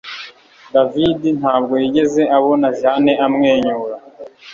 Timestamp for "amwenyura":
3.25-3.95